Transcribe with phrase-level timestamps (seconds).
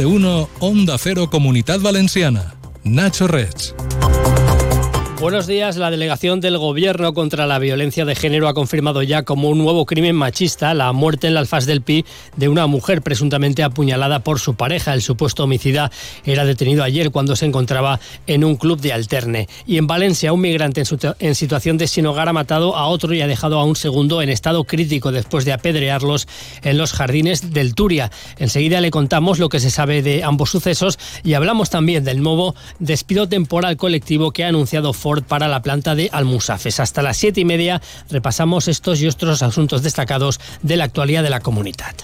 [0.00, 2.54] de uno, Onda Cero Comunidad Valenciana.
[2.84, 3.74] Nacho Reds.
[5.20, 5.76] Buenos días.
[5.76, 9.84] La delegación del Gobierno contra la violencia de género ha confirmado ya como un nuevo
[9.84, 12.06] crimen machista la muerte en la Alfaz del Pi
[12.38, 14.94] de una mujer presuntamente apuñalada por su pareja.
[14.94, 15.90] El supuesto homicida
[16.24, 19.46] era detenido ayer cuando se encontraba en un club de alterne.
[19.66, 20.86] Y en Valencia, un migrante en,
[21.18, 24.22] en situación de sin hogar ha matado a otro y ha dejado a un segundo
[24.22, 26.28] en estado crítico después de apedrearlos
[26.62, 28.10] en los jardines del Turia.
[28.38, 32.54] Enseguida le contamos lo que se sabe de ambos sucesos y hablamos también del nuevo
[32.78, 36.80] despido temporal colectivo que ha anunciado Ford para la planta de Almusafes.
[36.80, 41.30] Hasta las siete y media repasamos estos y otros asuntos destacados de la actualidad de
[41.30, 41.94] la comunidad.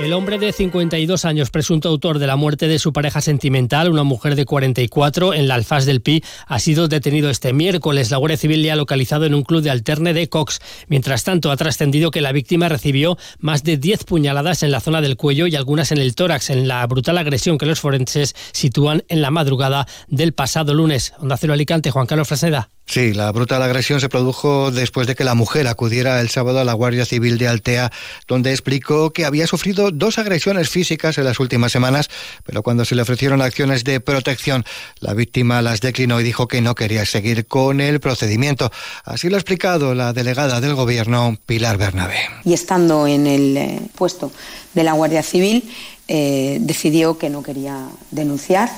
[0.00, 4.04] El hombre de 52 años, presunto autor de la muerte de su pareja sentimental, una
[4.04, 8.10] mujer de 44, en la Alfaz del Pi, ha sido detenido este miércoles.
[8.10, 10.60] La Guardia Civil le ha localizado en un club de alterne de Cox.
[10.88, 15.02] Mientras tanto, ha trascendido que la víctima recibió más de 10 puñaladas en la zona
[15.02, 19.04] del cuello y algunas en el tórax, en la brutal agresión que los forenses sitúan
[19.08, 21.12] en la madrugada del pasado lunes.
[21.18, 22.70] Onda Cero Alicante, Juan Carlos Fraseda.
[22.86, 26.64] Sí, la brutal agresión se produjo después de que la mujer acudiera el sábado a
[26.64, 27.90] la Guardia Civil de Altea,
[28.28, 32.10] donde explicó que había sufrido dos agresiones físicas en las últimas semanas,
[32.44, 34.64] pero cuando se le ofrecieron acciones de protección,
[35.00, 38.70] la víctima las declinó y dijo que no quería seguir con el procedimiento.
[39.04, 42.18] Así lo ha explicado la delegada del Gobierno, Pilar Bernabé.
[42.44, 44.32] Y estando en el eh, puesto
[44.74, 45.64] de la Guardia Civil,
[46.08, 48.70] eh, decidió que no quería denunciar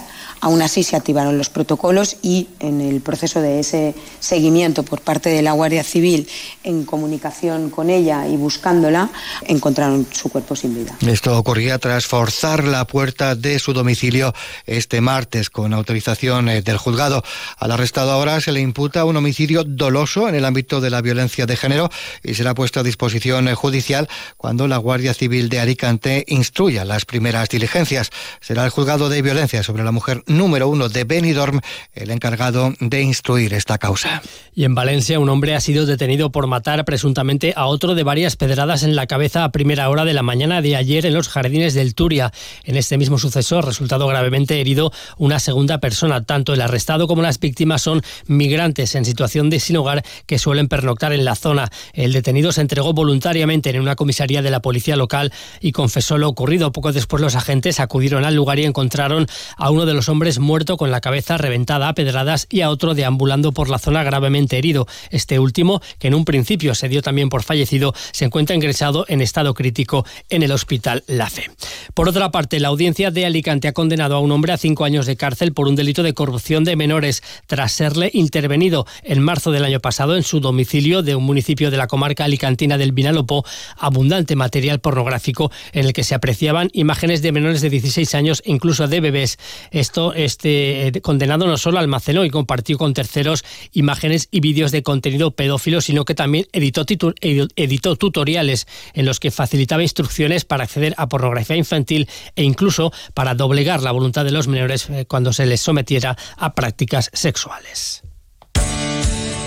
[0.45, 5.31] Aún así se activaron los protocolos y en el proceso de ese seguimiento por parte
[5.31, 6.29] de la Guardia Civil
[6.63, 9.09] en comunicación con ella y buscándola,
[9.47, 10.99] encontraron su cuerpo sin vida.
[11.01, 14.35] Esto ocurría tras forzar la puerta de su domicilio
[14.67, 17.25] este martes con autorización eh, del juzgado.
[17.57, 21.47] Al arrestado ahora se le imputa un homicidio doloso en el ámbito de la violencia
[21.47, 21.89] de género
[22.23, 27.07] y será puesto a disposición eh, judicial cuando la Guardia Civil de Alicante instruya las
[27.15, 28.11] primeras diligencias.
[28.41, 31.61] Será el juzgado de violencia sobre la mujer número uno de Benidorm,
[31.93, 34.21] el encargado de instruir esta causa.
[34.53, 38.35] Y en Valencia, un hombre ha sido detenido por matar presuntamente a otro de varias
[38.35, 41.75] pedradas en la cabeza a primera hora de la mañana de ayer en los jardines
[41.75, 42.33] del Turia.
[42.65, 46.25] En este mismo suceso resultado gravemente herido una segunda persona.
[46.25, 50.67] Tanto el arrestado como las víctimas son migrantes en situación de sin hogar que suelen
[50.67, 51.71] pernoctar en la zona.
[51.93, 56.29] El detenido se entregó voluntariamente en una comisaría de la policía local y confesó lo
[56.29, 56.73] ocurrido.
[56.73, 59.27] Poco después los agentes acudieron al lugar y encontraron
[59.57, 62.95] a uno de los hombres muerto con la cabeza reventada a pedradas y a otro
[62.95, 64.87] deambulando por la zona gravemente herido.
[65.11, 69.21] Este último, que en un principio se dio también por fallecido, se encuentra ingresado en
[69.21, 71.51] estado crítico en el hospital La Fe.
[71.95, 75.07] Por otra parte, la audiencia de Alicante ha condenado a un hombre a cinco años
[75.07, 79.65] de cárcel por un delito de corrupción de menores tras serle intervenido en marzo del
[79.65, 83.45] año pasado en su domicilio de un municipio de la comarca alicantina del Vinalopó
[83.79, 88.89] abundante material pornográfico en el que se apreciaban imágenes de menores de 16 años, incluso
[88.89, 89.39] de bebés.
[89.71, 94.83] Esto este eh, condenado no solo almacenó y compartió con terceros imágenes y vídeos de
[94.83, 96.85] contenido pedófilo, sino que también editó,
[97.21, 103.35] editó tutoriales en los que facilitaba instrucciones para acceder a pornografía infantil e incluso para
[103.35, 108.03] doblegar la voluntad de los menores eh, cuando se les sometiera a prácticas sexuales.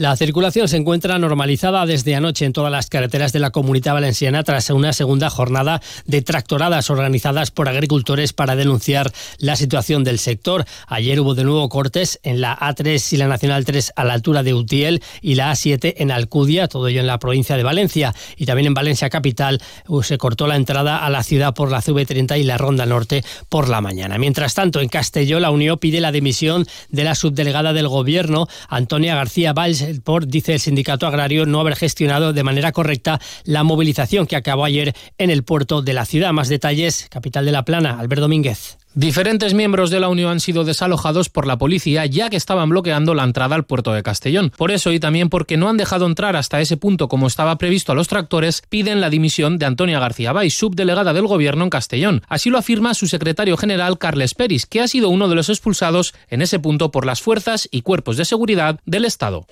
[0.00, 4.42] La circulación se encuentra normalizada desde anoche en todas las carreteras de la comunidad valenciana
[4.44, 10.64] tras una segunda jornada de tractoradas organizadas por agricultores para denunciar la situación del sector.
[10.86, 14.42] Ayer hubo de nuevo cortes en la A3 y la Nacional 3 a la altura
[14.42, 18.14] de Utiel y la A7 en Alcudia, todo ello en la provincia de Valencia.
[18.38, 21.82] Y también en Valencia Capital uh, se cortó la entrada a la ciudad por la
[21.82, 24.16] CV30 y la Ronda Norte por la mañana.
[24.16, 29.14] Mientras tanto, en Castelló, la Unión pide la dimisión de la subdelegada del Gobierno, Antonia
[29.14, 34.26] García Valls, por, dice el sindicato agrario, no haber gestionado de manera correcta la movilización
[34.26, 36.32] que acabó ayer en el puerto de la ciudad.
[36.32, 38.78] Más detalles, capital de La Plana, Albert Domínguez.
[38.94, 43.14] Diferentes miembros de la Unión han sido desalojados por la policía ya que estaban bloqueando
[43.14, 44.50] la entrada al puerto de Castellón.
[44.56, 47.92] Por eso y también porque no han dejado entrar hasta ese punto como estaba previsto
[47.92, 52.22] a los tractores, piden la dimisión de Antonia García Bay, subdelegada del Gobierno en Castellón.
[52.26, 56.12] Así lo afirma su secretario general Carles Peris, que ha sido uno de los expulsados
[56.28, 59.46] en ese punto por las fuerzas y cuerpos de seguridad del Estado.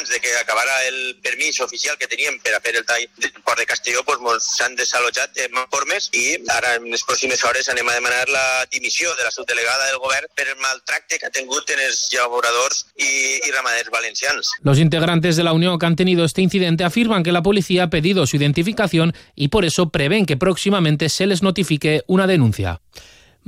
[0.00, 3.58] Antes de que acabara el permiso oficial que tenían para hacer el tall del port
[3.58, 4.18] de Castelló, pues
[4.56, 9.12] s'han desalojat en informes i ara en les pròximes hores anem a demanar la dimissió
[9.20, 13.44] de la subdelegada del govern per el maltracte que ha tingut en els llaboradors y,
[13.44, 14.54] y ramaders valencians.
[14.62, 17.90] Los integrantes de la Unión que han tenido este incidente afirman que la policía ha
[17.90, 22.80] pedido su identificación y por eso prevén que próximamente se les notifique una denuncia.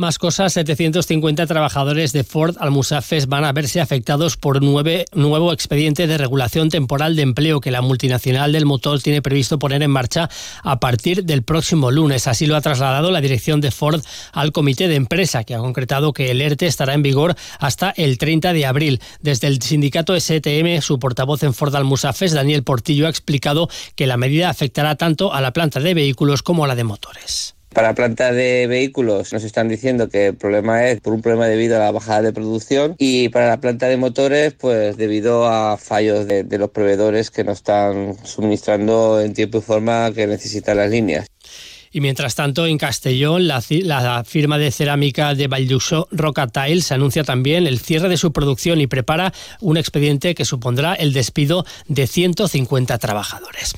[0.02, 4.74] Más cosas, 750 trabajadores de Ford Almusafes van a verse afectados por un
[5.12, 9.80] nuevo expediente de regulación temporal de empleo que la multinacional del motor tiene previsto poner
[9.80, 10.28] en marcha
[10.64, 12.26] a partir del próximo lunes.
[12.26, 14.02] Así lo ha trasladado la dirección de Ford
[14.32, 18.18] al comité de empresa, que ha concretado que el ERTE estará en vigor hasta el
[18.18, 19.00] 30 de abril.
[19.20, 24.16] Desde el sindicato STM, su portavoz en Ford Almusafes, Daniel Portillo, ha explicado que la
[24.16, 27.54] medida afectará tanto a la planta de vehículos como a la de motores.
[27.72, 31.46] Para la planta de vehículos nos están diciendo que el problema es por un problema
[31.46, 35.78] debido a la bajada de producción y para la planta de motores pues debido a
[35.78, 40.90] fallos de, los proveedores que no están suministrando en tiempo y forma que necesitan las
[40.90, 41.26] líneas.
[41.94, 43.60] Y mientras tanto, en Castellón, la,
[44.24, 48.86] firma de cerámica de Valldusó Roca Tiles anuncia también el cierre de su producción y
[48.86, 53.74] prepara un expediente que supondrá el despido de 150 trabajadores.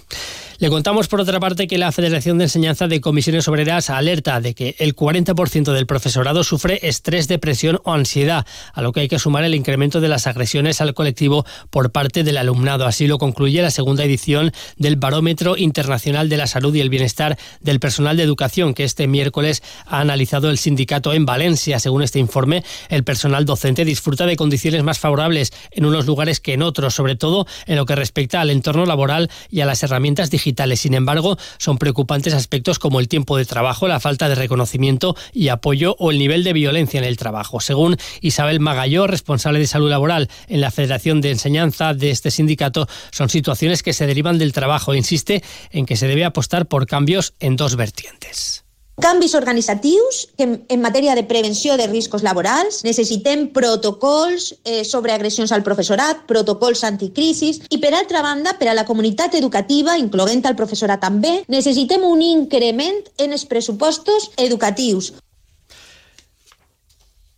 [0.64, 4.54] Le contamos por otra parte que la Federación de Enseñanza de Comisiones Obreras alerta de
[4.54, 9.18] que el 40% del profesorado sufre estrés, depresión o ansiedad, a lo que hay que
[9.18, 12.86] sumar el incremento de las agresiones al colectivo por parte del alumnado.
[12.86, 17.36] Así lo concluye la segunda edición del Barómetro Internacional de la Salud y el Bienestar
[17.60, 21.78] del Personal de Educación, que este miércoles ha analizado el sindicato en Valencia.
[21.78, 26.54] Según este informe, el personal docente disfruta de condiciones más favorables en unos lugares que
[26.54, 30.30] en otros, sobre todo en lo que respecta al entorno laboral y a las herramientas
[30.30, 35.16] digitales sin embargo, son preocupantes aspectos como el tiempo de trabajo, la falta de reconocimiento
[35.32, 37.60] y apoyo o el nivel de violencia en el trabajo.
[37.60, 42.88] Según Isabel Magalló, responsable de salud laboral en la Federación de Enseñanza de este sindicato,
[43.10, 44.94] son situaciones que se derivan del trabajo.
[44.94, 48.63] Insiste en que se debe apostar por cambios en dos vertientes.
[49.02, 55.50] Canvis organitzatius que en matèria de prevenció de riscos laborals necessitem protocols eh, sobre agressions
[55.50, 60.54] al professorat, protocols anticrisis i per altra banda, per a la comunitat educativa, incloent el
[60.54, 65.10] professorat també, necessitem un increment en els pressupostos educatius.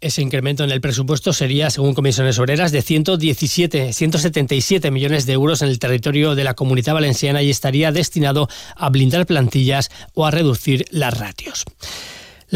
[0.00, 5.62] Ese incremento en el presupuesto sería, según comisiones obreras, de 117, 177 millones de euros
[5.62, 10.30] en el territorio de la comunidad valenciana y estaría destinado a blindar plantillas o a
[10.30, 11.64] reducir las ratios.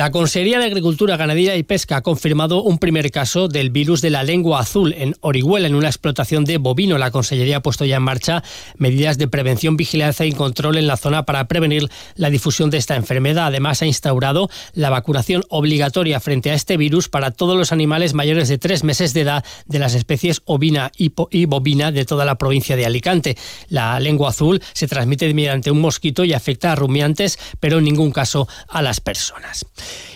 [0.00, 4.08] La Consejería de Agricultura, Ganadería y Pesca ha confirmado un primer caso del virus de
[4.08, 6.96] la lengua azul en Orihuela, en una explotación de bovino.
[6.96, 8.42] La Consellería ha puesto ya en marcha
[8.78, 12.96] medidas de prevención, vigilancia y control en la zona para prevenir la difusión de esta
[12.96, 13.48] enfermedad.
[13.48, 18.48] Además, ha instaurado la vacunación obligatoria frente a este virus para todos los animales mayores
[18.48, 22.74] de tres meses de edad de las especies ovina y bovina de toda la provincia
[22.74, 23.36] de Alicante.
[23.68, 28.12] La lengua azul se transmite mediante un mosquito y afecta a rumiantes, pero en ningún
[28.12, 29.66] caso a las personas.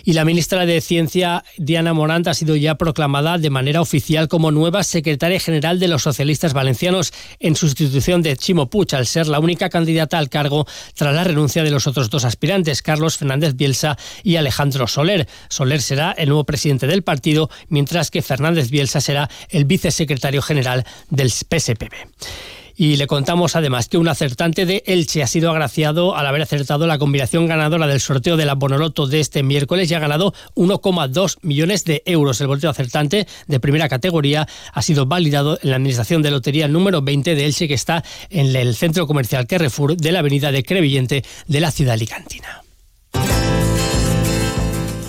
[0.04, 4.50] Y la ministra de Ciencia, Diana Morant, ha sido ya proclamada de manera oficial como
[4.50, 9.40] nueva secretaria general de los socialistas valencianos en sustitución de Chimo Puig, al ser la
[9.40, 13.96] única candidata al cargo tras la renuncia de los otros dos aspirantes, Carlos Fernández Bielsa
[14.22, 15.26] y Alejandro Soler.
[15.48, 20.84] Soler será el nuevo presidente del partido, mientras que Fernández Bielsa será el vicesecretario general
[21.10, 21.92] del PSPB.
[22.76, 26.86] Y le contamos además que un acertante de Elche ha sido agraciado al haber acertado
[26.86, 31.38] la combinación ganadora del sorteo de la Bonoloto de este miércoles y ha ganado 1,2
[31.42, 32.40] millones de euros.
[32.40, 37.02] El boleto acertante de primera categoría ha sido validado en la Administración de Lotería número
[37.02, 41.24] 20 de Elche, que está en el centro comercial Carrefour de la avenida de Crevillente
[41.46, 42.63] de la ciudad alicantina.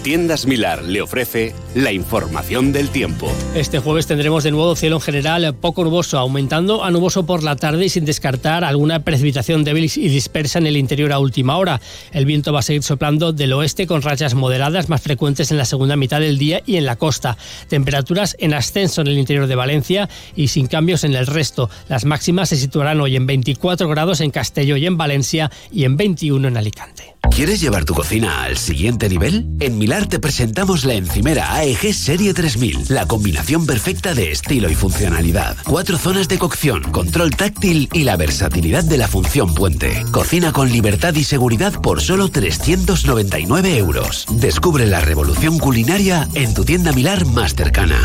[0.05, 3.27] Tiendas Milar le ofrece la información del tiempo.
[3.55, 7.55] Este jueves tendremos de nuevo cielo en general poco nuboso, aumentando a nuboso por la
[7.55, 11.81] tarde y sin descartar alguna precipitación débil y dispersa en el interior a última hora.
[12.11, 15.65] El viento va a seguir soplando del oeste con rachas moderadas más frecuentes en la
[15.65, 17.35] segunda mitad del día y en la costa.
[17.67, 21.71] Temperaturas en ascenso en el interior de Valencia y sin cambios en el resto.
[21.89, 25.97] Las máximas se situarán hoy en 24 grados en Castelló y en Valencia y en
[25.97, 27.14] 21 en Alicante.
[27.31, 29.45] ¿Quieres llevar tu cocina al siguiente nivel?
[29.59, 34.75] En Milar te presentamos la encimera AEG Serie 3000, la combinación perfecta de estilo y
[34.75, 35.57] funcionalidad.
[35.65, 40.03] Cuatro zonas de cocción, control táctil y la versatilidad de la función puente.
[40.11, 44.25] Cocina con libertad y seguridad por solo 399 euros.
[44.31, 47.99] Descubre la revolución culinaria en tu tienda Milar más cercana.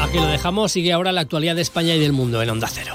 [0.00, 2.94] Aquí lo dejamos, sigue ahora la actualidad de España y del mundo en Onda Cero.